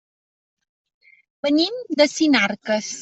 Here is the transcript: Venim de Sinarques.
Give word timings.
Venim 1.47 1.77
de 2.01 2.09
Sinarques. 2.15 2.91